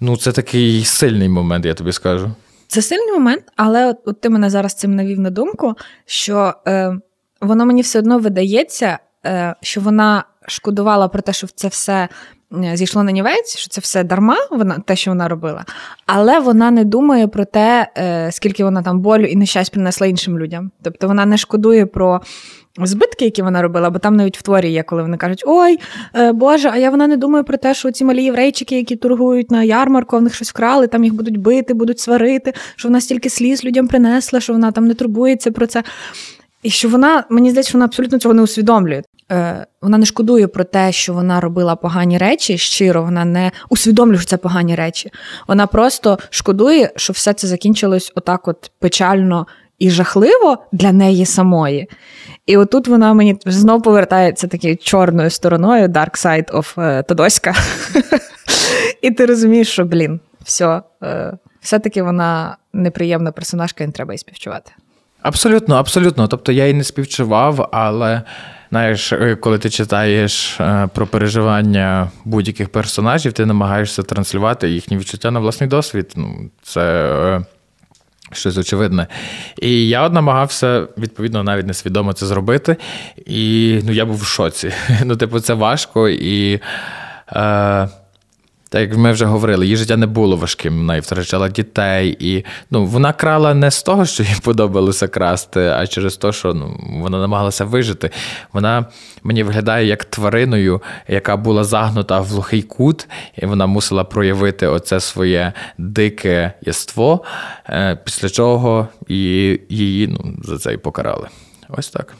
[0.00, 2.30] Ну, це такий сильний момент, я тобі скажу.
[2.66, 5.74] Це сильний момент, але от, от ти мене зараз цим навів на думку,
[6.06, 6.96] що е,
[7.40, 12.08] воно мені все одно видається, е, що вона шкодувала про те, що це все
[12.74, 15.64] зійшло на нівець, що це все дарма, вона те, що вона робила,
[16.06, 20.38] але вона не думає про те, е, скільки вона там болю і нещасть принесла іншим
[20.38, 20.70] людям.
[20.82, 22.20] Тобто вона не шкодує про.
[22.78, 25.78] Збитки, які вона робила, бо там навіть в творі є, коли вони кажуть: Ой,
[26.14, 29.50] е, Боже, а я вона не думаю про те, що ці малі єврейчики, які торгують
[29.50, 33.30] на ярмарку, в них щось вкрали, там їх будуть бити, будуть сварити, що вона стільки
[33.30, 35.82] сліз людям принесла, що вона там не турбується про це.
[36.62, 39.02] І що вона, мені здається, що вона абсолютно цього не усвідомлює.
[39.32, 42.58] Е, Вона не шкодує про те, що вона робила погані речі.
[42.58, 45.10] Щиро вона не усвідомлює, що це погані речі.
[45.48, 49.46] Вона просто шкодує, що все це закінчилось отак, от печально
[49.78, 51.88] і жахливо для неї самої.
[52.46, 57.54] І отут вона мені знов повертається такою чорною стороною Dark Side of е, Тодоська.
[59.02, 60.82] І ти розумієш, що, блін, все,
[61.60, 64.72] все-таки вона неприємна персонажка, і не треба їй співчувати.
[65.22, 66.28] Абсолютно, абсолютно.
[66.28, 68.22] Тобто я її не співчував, але
[68.72, 75.30] знаєш, е, коли ти читаєш е, про переживання будь-яких персонажів, ти намагаєшся транслювати їхні відчуття
[75.30, 76.12] на власний досвід.
[76.16, 76.82] Ну, Це
[77.14, 77.44] е,
[78.32, 79.06] щось очевидне.
[79.58, 82.76] І я от намагався, відповідно, навіть несвідомо це зробити.
[83.26, 84.72] І ну, я був в шоці.
[85.04, 86.60] Ну, типу, це важко і.
[88.72, 92.44] Так як ми вже говорили, її життя не було важким, вона і втрачала дітей, і
[92.70, 96.80] ну, вона крала не з того, що їй подобалося красти, а через те, що ну,
[96.90, 98.10] вона намагалася вижити.
[98.52, 98.86] Вона
[99.22, 105.00] мені виглядає як твариною, яка була загнута в глухий кут, і вона мусила проявити оце
[105.00, 107.24] своє дике єство,
[107.68, 111.28] е, після чого її, її ну, за це і покарали.
[111.68, 112.14] Ось так.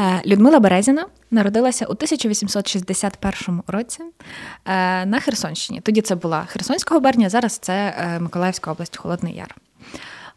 [0.00, 5.80] Е, Людмила Березіна народилася у 1861 році е, на Херсонщині.
[5.80, 9.56] Тоді це була Херсонська губернія, зараз це Миколаївська область, Холодний Яр.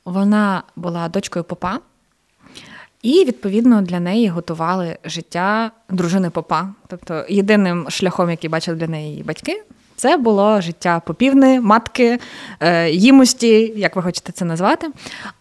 [0.06, 1.80] Вона була дочкою попа,
[3.04, 6.70] і, відповідно, для неї готували життя дружини попа.
[6.88, 9.64] Тобто, єдиним шляхом, який бачили для неї її батьки,
[9.96, 12.20] це було життя попівни, матки,
[12.60, 14.92] е, їмості, як ви хочете це назвати.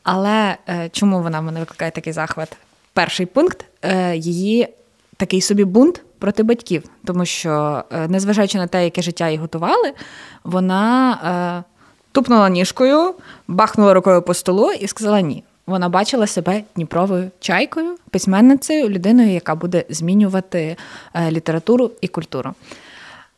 [0.03, 2.57] Але е, чому вона мене викликає такий захват?
[2.93, 4.69] Перший пункт е, її
[5.17, 9.93] такий собі бунт проти батьків, тому що, незважаючи на те, яке життя їй готували,
[10.45, 11.65] вона
[12.13, 13.15] тупнула ніжкою,
[13.49, 15.45] бахнула рукою по столу і сказала ні.
[15.67, 20.77] Вона бачила себе Дніпровою чайкою, письменницею, людиною, яка буде змінювати
[21.31, 22.55] літературу і культуру.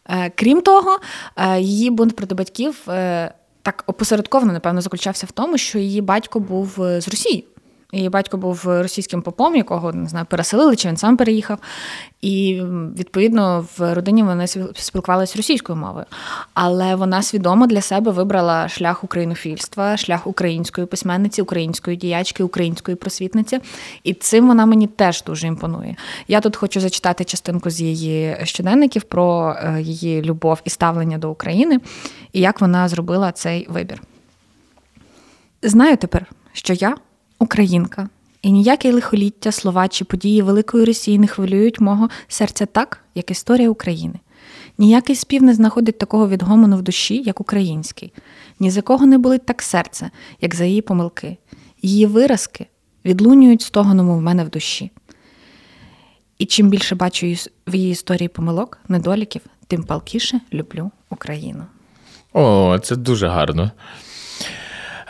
[0.09, 0.99] Е, крім того,
[1.37, 6.41] е, її бунт проти батьків е, так опосередковано, напевно, заключався в тому, що її батько
[6.41, 7.45] був з Росії.
[7.95, 11.59] Її батько був російським попом, якого не знаю, переселили, чи він сам переїхав.
[12.21, 12.63] І
[12.99, 16.05] відповідно в родині вони спілкувалися російською мовою.
[16.55, 23.61] Але вона свідомо для себе вибрала шлях українофільства, шлях української письменниці, української діячки, української просвітниці.
[24.05, 25.97] І цим вона мені теж дуже імпонує.
[26.29, 31.31] Я тут хочу зачитати частинку з її щоденників про е, її любов і ставлення до
[31.31, 31.81] України
[32.35, 34.03] і як вона зробила цей вибір.
[35.63, 36.97] Знаю тепер, що я
[37.45, 38.09] українка,
[38.43, 43.71] і ніяке лихоліття, слова чи події Великої Росії не хвилюють мого серця так, як історія
[43.71, 44.15] України.
[44.79, 48.13] Ніякий спів не знаходить такого відгомону в душі, як український,
[48.61, 51.37] ні за кого не болить так серце, як за її помилки.
[51.83, 52.67] Її виразки
[53.05, 54.91] відлунюють стогоном в мене в душі.
[56.39, 57.27] І чим більше бачу
[57.67, 61.65] в її історії помилок, недоліків, тим палкіше люблю Україну.
[62.33, 63.71] О, це дуже гарно.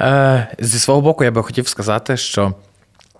[0.01, 2.55] Е, Зі свого боку, я би хотів сказати, що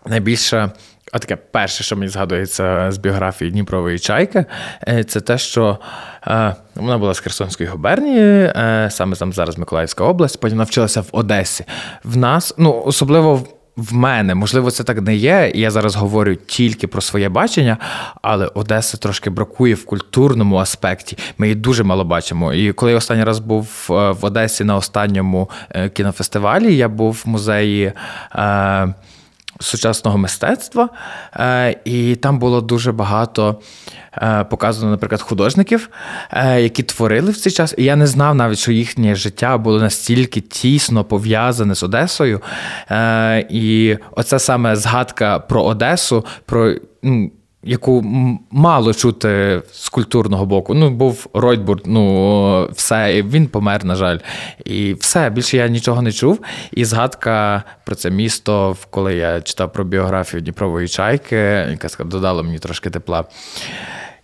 [0.07, 0.71] найбільше.
[1.13, 4.45] А таке перше, що мені згадується з біографії Дніпрової чайки,
[4.89, 5.79] е, це те, що
[6.27, 8.53] е, вона була з Херсонської губернії,
[8.91, 11.65] саме там зараз Миколаївська область, потім навчилася в Одесі.
[12.05, 13.43] В нас, ну особливо
[13.77, 15.53] в мене, можливо, це так не є.
[15.55, 17.77] Я зараз говорю тільки про своє бачення,
[18.23, 21.19] але Одеси трошки бракує в культурному аспекті.
[21.39, 22.53] Ми її дуже мало бачимо.
[22.53, 27.23] І коли я останній раз був е, в Одесі на останньому е, кінофестивалі, я був
[27.25, 27.93] в музеї.
[28.35, 28.95] Е,
[29.61, 30.89] сучасного мистецтва,
[31.37, 33.61] е, і там було дуже багато
[34.17, 35.91] е, показано, наприклад, художників,
[36.31, 37.75] е, які творили в цей час.
[37.79, 42.41] І я не знав навіть, що їхнє життя було настільки тісно пов'язане з Одесою.
[43.51, 46.27] І оце саме згадка про Одесу.
[46.47, 47.31] про ну,
[47.65, 48.05] яку
[48.51, 50.75] мало чути з культурного боку.
[50.75, 54.19] Ну, був Ройтбург, ну все, він помер, на жаль.
[54.65, 56.41] І все, більше я нічого не чув.
[56.73, 62.59] І згадка про це місто, коли я читав про біографію Дніпрової чайки, яка додала мені
[62.59, 63.25] трошки тепла.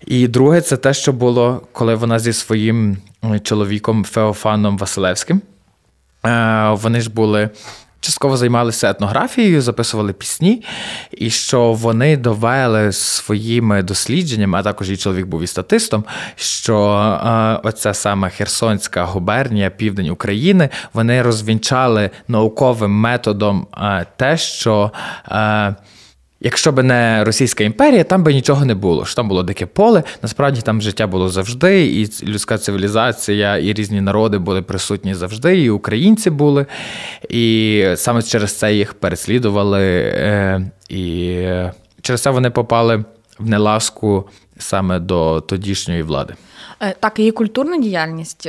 [0.06, 2.96] І друге, це те, що було, коли вона зі своїм
[3.42, 5.40] чоловіком Феофаном Василевським.
[6.26, 7.50] Е, вони ж були
[8.00, 10.64] частково займалися етнографією, записували пісні,
[11.10, 16.04] і що вони довели своїми дослідженнями, а також її чоловік був і статистом,
[16.36, 16.76] що
[17.24, 24.90] е, оця саме Херсонська губернія, південь України, вони розвінчали науковим методом е, те, що.
[25.28, 25.74] Е,
[26.40, 29.04] Якщо б не Російська імперія, там би нічого не було.
[29.04, 30.02] Що Там було дике поле.
[30.22, 35.70] Насправді там життя було завжди, і людська цивілізація, і різні народи були присутні завжди, і
[35.70, 36.66] українці були.
[37.28, 39.82] І саме через це їх переслідували,
[40.14, 41.36] е, і
[42.02, 43.04] через це вони попали
[43.38, 46.34] в неласку саме до тодішньої влади.
[46.80, 48.48] Е, так, її культурна діяльність.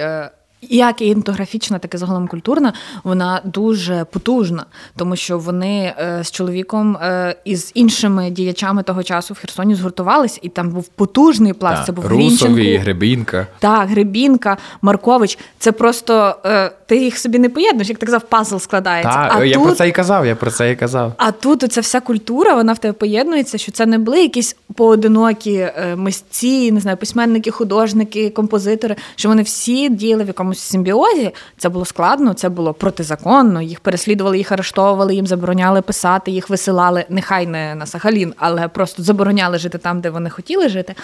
[0.69, 6.31] Як і інтографічна, так і загалом культурна, вона дуже потужна, тому що вони е, з
[6.31, 11.53] чоловіком е, і з іншими діячами того часу в Херсоні згуртувалися, і там був потужний
[11.53, 11.77] пласт.
[11.77, 13.47] Так, це був Русові, Гребінка.
[13.59, 15.37] Так, Гребінка, Маркович.
[15.59, 19.11] Це просто е, ти їх собі не поєднуєш, як ти казав, пазл складається.
[19.11, 20.25] Так, а я тут, про це і казав.
[20.25, 21.13] Я про це і казав.
[21.17, 25.67] А тут оця вся культура, вона в тебе поєднується, що це не були якісь поодинокі
[25.95, 31.31] мисці, не знаю, письменники, художники, композитори, що вони всі діяли в якомусь якомусь симбіозі.
[31.57, 33.61] Це було складно, це було протизаконно.
[33.61, 39.03] Їх переслідували, їх арештовували, їм забороняли писати, їх висилали, нехай не на Сахалін, але просто
[39.03, 40.95] забороняли жити там, де вони хотіли жити.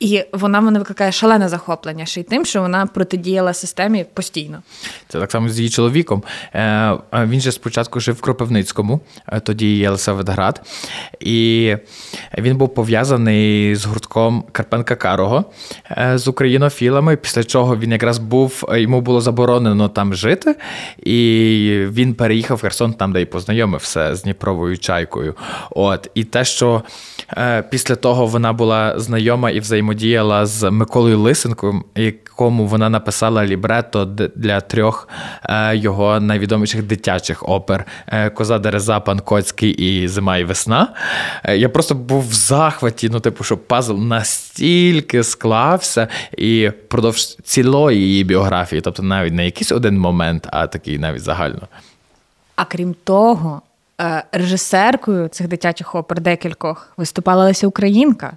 [0.00, 4.62] І вона мене викликає шалене захоплення ще й тим, що вона протидіяла системі постійно.
[5.08, 6.22] Це так само з її чоловіком.
[6.54, 10.62] Е, він же спочатку жив в Кропивницькому, е, тоді Єлисаветград,
[11.20, 11.76] і
[12.38, 15.44] він був пов'язаний з гуртком Карпенка Карого
[15.90, 17.16] е, з українофілами.
[17.16, 20.56] Після чого він якраз був, йому було заборонено там жити,
[21.02, 25.34] і він переїхав в Херсон, там, де й познайомився з Дніпровою чайкою.
[25.70, 26.82] От і те, що
[27.70, 34.04] після того вона була знайома і взаємодіяла з Миколою Лисенком, якому вона написала лібрето
[34.36, 35.08] для трьох
[35.44, 40.94] е, його найвідоміших дитячих опер: е, Коза Дереза, Пан Коцький і Зима і весна.
[41.54, 48.24] Я просто був в захваті, ну, типу, що пазл настільки склався і впродовж цілої її
[48.24, 51.68] біографії, тобто навіть не якийсь один момент, а такий навіть загально.
[52.56, 53.69] А крім того, Е,
[54.32, 58.32] режисеркою цих дитячих опер декількох виступала Леся Українка.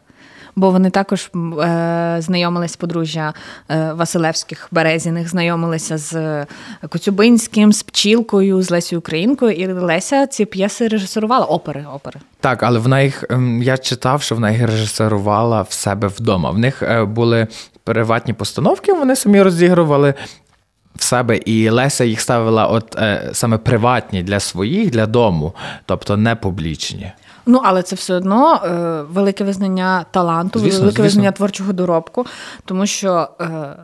[0.55, 3.33] Бо вони також е, знайомились подружжя
[3.69, 6.45] е, Василевських Березіних, знайомилися з
[6.89, 11.85] Коцюбинським, з Пчілкою, з Лесю Українкою, і Леся ці п'єси режисерувала опери.
[11.95, 12.19] опери.
[12.39, 16.51] Так, але вона їх ем, я читав, що вона їх режисерувала в себе вдома.
[16.51, 17.47] В них е, були
[17.83, 20.13] приватні постановки, вони самі розігрували
[20.95, 25.53] в себе, і Леся їх ставила от е, саме приватні для своїх, для дому,
[25.85, 27.11] тобто не публічні.
[27.45, 31.03] Ну, але це все одно е, велике визнання таланту, звісно, велике звісно.
[31.03, 32.25] визнання творчого доробку,
[32.65, 33.27] тому що.
[33.41, 33.75] Е,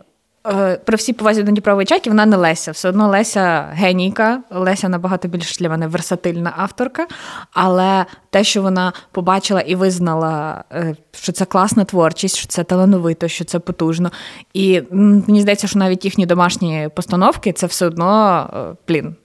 [0.85, 2.71] при всій повазі до Дніпрової чайки вона не Леся.
[2.71, 7.07] Все одно Леся генійка, Леся набагато більш для мене версатильна авторка.
[7.53, 13.27] Але те, що вона побачила і визнала, е, що це класна творчість, що це талановито,
[13.27, 14.11] що це потужно.
[14.53, 19.15] І мені здається, що навіть їхні домашні постановки це все одно е, плін.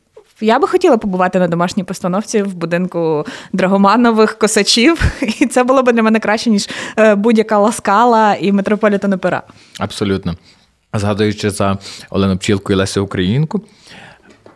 [0.40, 5.02] Я би хотіла побувати на домашній постановці в будинку Драгоманових косачів,
[5.40, 6.68] і це було б для мене краще, ніж
[7.16, 9.42] будь-яка ласкала і метрополітен опера.
[9.78, 10.34] Абсолютно
[10.98, 11.78] згадуючи за
[12.10, 13.62] Олену Пчілку і Лесю Українку.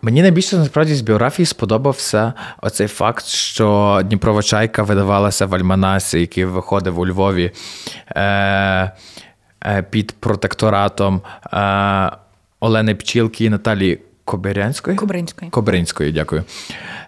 [0.03, 6.45] Мені найбільше насправді з біографії сподобався оцей факт, що Дніпрова чайка видавалася в Альманасі, який
[6.45, 7.51] виходив у Львові
[8.17, 8.23] е,
[9.67, 11.23] е, під протекторатом
[11.53, 12.11] е,
[12.61, 13.99] Олени Пчілки і Наталії
[14.29, 14.97] Кобирянської?
[14.97, 15.51] Кобринської.
[15.51, 16.45] Кобринської, дякую.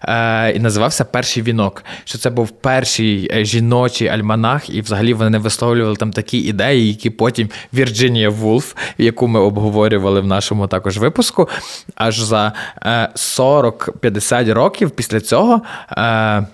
[0.04, 1.84] Е, І називався Перший вінок.
[2.04, 7.10] Що це був перший е, жіночий альманах, і взагалі вони висловлювали там такі ідеї, які
[7.10, 11.48] потім Вірджинія Вулф, яку ми обговорювали в нашому також випуску,
[11.94, 12.52] аж за
[12.82, 15.62] е, 40-50 років після цього.
[15.92, 16.46] Е,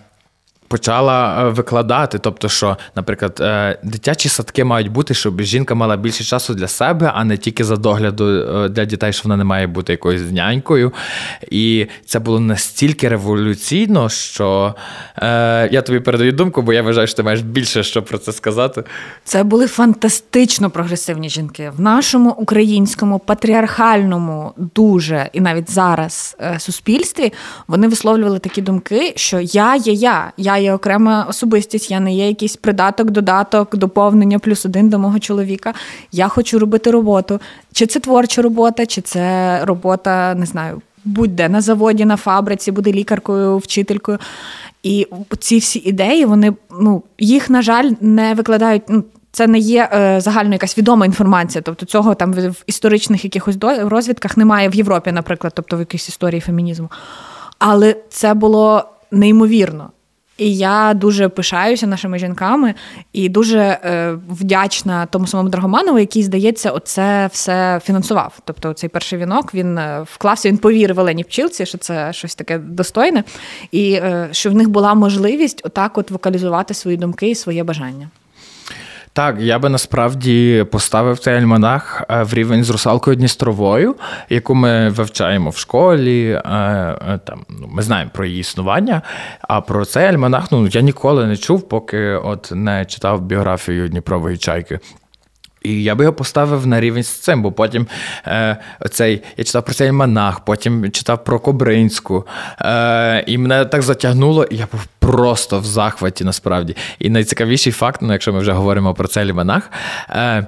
[0.68, 6.24] Почала е, викладати, тобто, що, наприклад, е, дитячі садки мають бути, щоб жінка мала більше
[6.24, 9.66] часу для себе, а не тільки за догляду е, для дітей, що вона не має
[9.66, 10.92] бути якоюсь нянькою.
[11.50, 14.74] І це було настільки революційно, що
[15.16, 18.32] е, я тобі передаю думку, бо я вважаю, що ти маєш більше що про це
[18.32, 18.84] сказати.
[19.24, 27.32] Це були фантастично прогресивні жінки в нашому українському патріархальному, дуже і навіть зараз суспільстві
[27.68, 30.32] вони висловлювали такі думки, що я є я.
[30.36, 35.18] я є окрема особистість, я не є якийсь придаток, додаток, доповнення плюс один до мого
[35.18, 35.74] чоловіка.
[36.12, 37.40] Я хочу робити роботу.
[37.72, 42.92] Чи це творча робота, чи це робота, не знаю, будь-де на заводі, на фабриці, буде
[42.92, 44.18] лікаркою, вчителькою.
[44.82, 45.06] І
[45.38, 48.82] ці всі ідеї, вони ну, їх, на жаль, не викладають.
[48.88, 51.62] Ну, це не є е, загально якась відома інформація.
[51.62, 56.40] Тобто цього там в, історичних якихось розвідках немає в Європі, наприклад, тобто в якійсь історії
[56.40, 56.90] фемінізму.
[57.58, 59.90] Але це було неймовірно.
[60.38, 62.74] І я дуже пишаюся нашими жінками
[63.12, 68.38] і дуже е, вдячна тому самому Драгоманову, який, здається, оце все фінансував.
[68.44, 72.58] Тобто, цей перший вінок він е, вклався, він повірив Олені Пчілці, що це щось таке
[72.58, 73.24] достойне,
[73.72, 78.08] і е, що в них була можливість отак от вокалізувати свої думки і своє бажання.
[79.16, 83.94] Так, я би насправді поставив цей альманах е, в рівень з русалкою Дністровою,
[84.30, 86.30] яку ми вивчаємо в школі.
[86.30, 89.02] Е, е, там ну, Ми знаємо про її існування.
[89.40, 94.38] А про цей альманах ну, я ніколи не чув, поки от не читав біографію Дніпрової
[94.38, 94.80] чайки.
[95.66, 97.86] І я би його поставив на рівень з цим, бо потім
[98.26, 102.26] е, оцей, я читав про цей монах, потім читав про Кобринську.
[102.60, 106.76] Е, І мене так затягнуло, і я був просто в захваті насправді.
[106.98, 109.70] І найцікавіший факт, ну, якщо ми вже говоримо про цей монах,
[110.10, 110.46] е,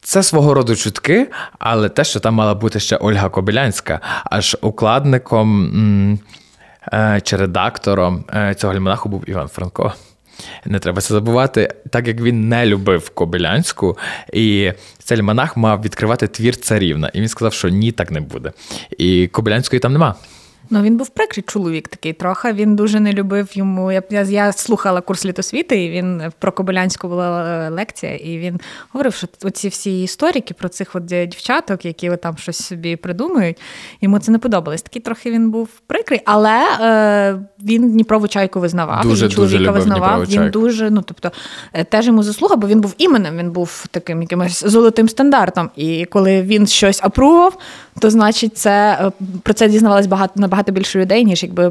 [0.00, 5.64] це свого роду чутки, але те, що там мала бути ще Ольга Кобилянська, аж укладником
[5.64, 6.18] м,
[6.92, 9.92] е, чи редактором е, цього альманаху був Іван Франко.
[10.64, 13.98] Не треба це забувати, так як він не любив Кобилянську,
[14.32, 17.10] і цей монах мав відкривати твір царівна.
[17.14, 18.52] І він сказав, що ні, так не буде.
[18.98, 20.14] І Кобилянської там нема.
[20.70, 22.52] Ну він був прикрий чоловік такий трохи.
[22.52, 23.92] Він дуже не любив йому.
[23.92, 28.60] Я я, я слухала курс літосвіти, і він про Кобилянську була е, лекція, і він
[28.92, 33.56] говорив, що оці всі історики про цих от дівчаток, які там щось собі придумують,
[34.00, 34.82] йому це не подобалось.
[34.82, 39.02] Такий трохи він був прикрий, але е, він Дніпрову чайку визнавав.
[39.02, 40.24] Дуже, він чоловіка дуже визнавав.
[40.24, 41.32] Він дуже, ну тобто,
[41.72, 45.70] е, теж йому заслуга, бо він був іменем, він був таким якимось золотим стандартом.
[45.76, 47.58] І коли він щось апрував,
[48.00, 51.70] то значить це е, про це дізнавалось багато набагато більше людей, ніж якби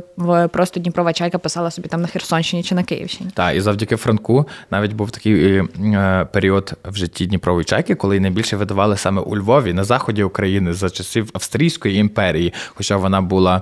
[0.51, 3.29] просто Дніпрова чайка писала собі там на Херсонщині чи на Київщині.
[3.33, 8.57] Так, і завдяки Франку навіть був такий е, період в житті Дніпрової чайки, коли найбільше
[8.57, 13.61] видавали саме у Львові на заході України за часів Австрійської імперії, хоча вона була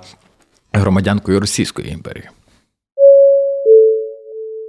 [0.74, 2.30] громадянкою Російської імперії.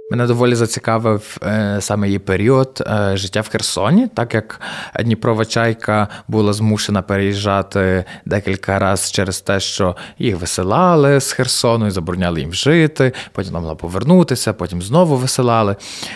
[0.09, 4.61] Мене доволі зацікавив е, саме її період е, життя в Херсоні, так як
[4.99, 11.91] Дніпрова чайка була змушена переїжджати декілька разів через те, що їх висилали з Херсону і
[11.91, 15.75] забороняли їм жити, потім вона могла повернутися, потім знову висилали.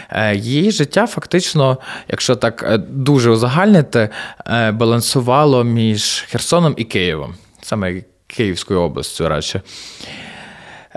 [0.09, 1.77] Е, її життя фактично,
[2.07, 4.09] якщо так дуже узагальнити,
[4.73, 9.61] балансувало між Херсоном і Києвом, саме Київською областю радше.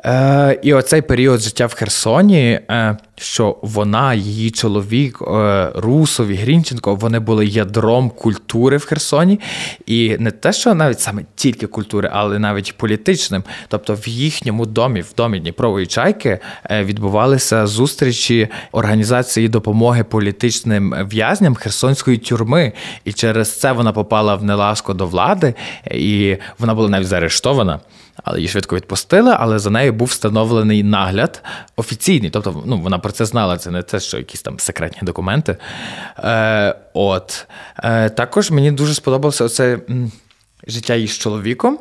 [0.05, 6.35] Е, І оцей період життя в Херсоні, е, що вона, її чоловік, е, Русов і
[6.35, 9.41] Грінченко, вони були ядром культури в Херсоні.
[9.87, 13.45] І не те, що навіть саме тільки культури, але навіть політичним.
[13.69, 16.39] Тобто в їхньому домі, в домі Дніпрової чайки,
[16.71, 22.73] е, відбувалися зустрічі організації допомоги політичним в'язням Херсонської тюрми.
[23.05, 25.55] І через це вона попала в неласку до влади,
[25.91, 27.81] і вона була навіть заарештована
[28.37, 31.43] її швидко відпустили, але за нею був встановлений нагляд
[31.77, 32.31] офіційний.
[32.31, 35.57] Тобто, ну, вона про це знала, це не те, що якісь там секретні документи.
[36.19, 37.47] Е, От.
[37.79, 39.79] Е, Також мені дуже сподобалося оце
[40.67, 41.79] життя її з чоловіком.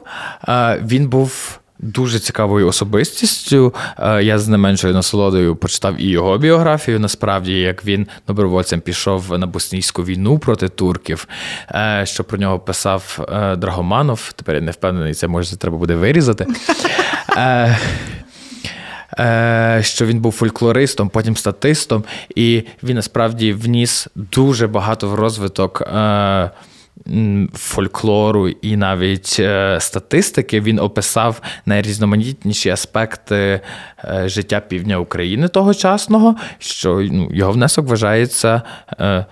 [0.50, 3.74] Е, Він був дуже цікавою особистістю.
[4.00, 7.00] Е, я з не меншою насолодою почитав і його біографію.
[7.00, 11.28] Насправді, як він добровольцем пішов на боснійську війну проти турків,
[11.72, 14.34] е, що про нього писав е, Драгоманов.
[14.36, 16.48] Тепер я не впевнений, це може треба буде вирізати.
[19.82, 22.04] Що він був фольклористом, потім статистом,
[22.36, 25.82] і він насправді вніс дуже багато в розвиток
[27.54, 33.62] фольклору і навіть е, статистики він описав найрізноманітніші аспекти
[34.04, 38.62] е, життя півдня України тогочасного, що ну, його внесок вважається
[39.00, 39.26] е,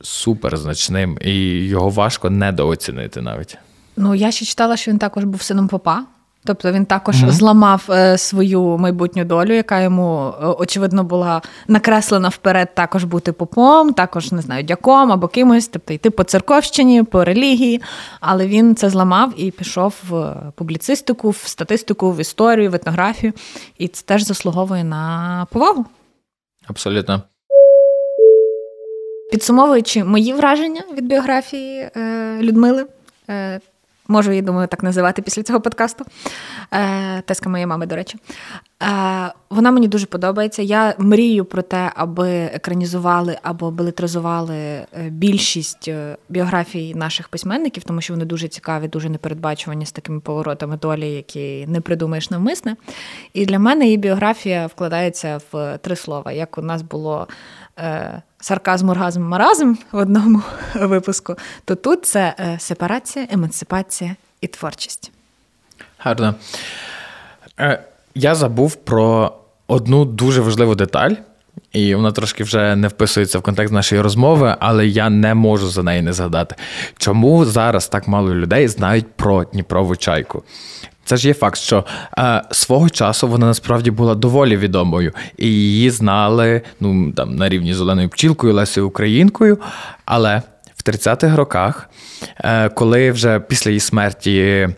[0.00, 1.34] суперзначним, і
[1.66, 3.58] його важко недооцінити навіть.
[3.96, 6.04] Ну, я ще читала, що він також був сином попа.
[6.46, 7.30] Тобто він також mm-hmm.
[7.30, 13.92] зламав е, свою майбутню долю, яка йому е, очевидно була накреслена вперед, також бути попом,
[13.92, 17.82] також не знаю, дяком або кимось, тобто йти по церковщині, по релігії.
[18.20, 23.32] Але він це зламав і пішов в публіцистику, в статистику, в історію, в етнографію.
[23.78, 25.84] І це теж заслуговує на повагу.
[26.68, 27.22] Абсолютно.
[29.30, 32.86] Підсумовуючи мої враження від біографії е, Людмили.
[34.08, 36.04] Можу я думаю, так називати після цього подкасту.
[36.72, 38.18] Е, Теска моєї мами, до речі.
[38.82, 40.62] Е, Вона мені дуже подобається.
[40.62, 48.00] Я мрію про те, аби екранізували або белетризували е, більшість е, біографій наших письменників, тому
[48.00, 52.76] що вони дуже цікаві, дуже непередбачувані з такими поворотами долі, які не придумаєш навмисне.
[53.32, 56.32] І для мене її біографія вкладається в три слова.
[56.32, 57.28] Як у нас було.
[58.40, 60.42] Сарказм, оргазм, маразм в одному
[60.74, 65.12] випуску, то тут це сепарація, емансипація і творчість.
[65.98, 66.34] Гарно.
[68.18, 69.32] Я забув про
[69.66, 71.10] одну дуже важливу деталь.
[71.72, 75.82] І вона трошки вже не вписується в контекст нашої розмови, але я не можу за
[75.82, 76.54] неї не згадати.
[76.98, 80.42] Чому зараз так мало людей знають про Дніпрову чайку?
[81.04, 81.84] Це ж є факт, що
[82.18, 87.74] е, свого часу вона насправді була доволі відомою, і її знали ну там на рівні
[87.74, 89.58] зеленою пчілкою, Лесею Українкою.
[90.04, 90.42] Але
[90.76, 91.90] в 30-х роках,
[92.38, 94.68] е, коли вже після її смерті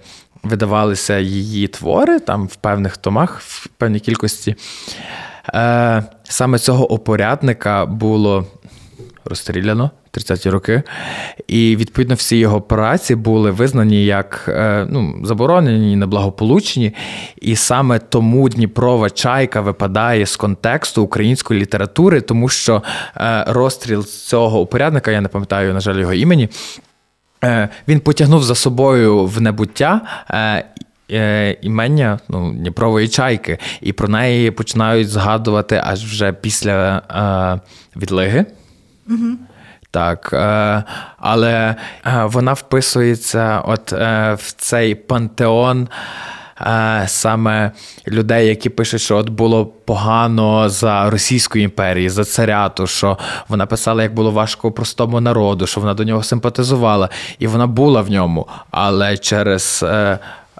[0.43, 4.57] видавалися її твори, там в певних томах, в певній кількості,
[5.55, 8.47] е, саме цього опорядника було
[9.25, 10.83] розстріляно 30-ті роки.
[11.49, 16.95] І відповідно всі його праці були визнані як е, ну, заборонені, неблагополучні.
[17.41, 22.83] І саме тому Дніпрова чайка випадає з контексту української літератури, тому що
[23.17, 26.49] е, розстріл цього упорядника, я не пам'ятаю, на жаль, його імені.
[27.45, 30.01] Е, він потягнув за собою в небуття
[31.61, 37.03] імення ну, Дніпрової чайки, і про неї починають згадувати аж вже після
[37.97, 38.47] відлиги.
[39.11, 39.37] Угу.
[39.91, 40.83] Так, е,
[41.19, 41.75] але
[42.07, 45.89] е, вона вписується от е, в цей пантеон
[47.07, 47.71] саме
[48.09, 54.03] людей, які пишуть, що от було погано за Російської імперії, за царяту, що вона писала,
[54.03, 58.47] як було важко простому народу, що вона до нього симпатизувала, і вона була в ньому,
[58.71, 59.85] але через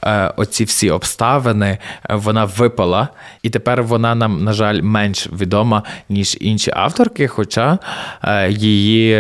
[0.05, 1.79] Е, оці всі обставини
[2.11, 3.09] е, вона випала,
[3.43, 7.79] і тепер вона нам, на жаль, менш відома, ніж інші авторки, хоча
[8.25, 9.15] е, її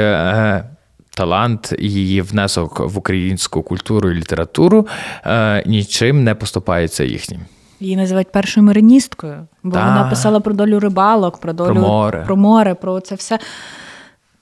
[1.18, 4.86] талант і її внесок в українську культуру і літературу
[5.24, 7.40] е, нічим не поступається їхнім.
[7.80, 9.84] Її називають першою мариністкою, бо Та.
[9.86, 12.22] вона писала про долю рибалок, про долю Про море.
[12.26, 13.38] про море, про це все.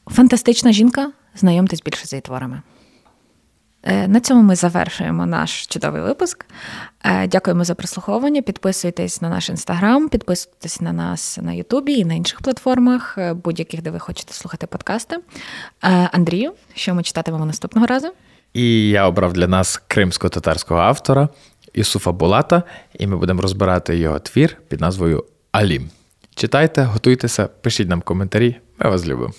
[0.07, 1.11] Фантастична жінка.
[1.37, 2.63] Знайомтесь більше з її творами.
[3.87, 6.47] Е, На цьому ми завершуємо наш чудовий випуск.
[7.05, 8.43] Е, Дякуємо за прослуховування.
[8.43, 13.83] Підписуйтесь на наш інстаграм, підписуйтесь на нас на Ютубі і на інших платформах, е, будь-яких,
[13.83, 15.17] де ви хочете слухати подкасти.
[16.13, 18.09] Андрію, що ми читатимемо наступного разу?
[18.55, 21.29] І я обрав для нас кримсько-татарського автора
[21.75, 22.63] Ісуфа Булата,
[22.99, 25.91] і ми будемо розбирати його твір під назвою Алім.
[26.35, 28.57] Читайте, готуйтеся, пишіть нам коментарі.
[28.79, 29.33] Ми вас любимо.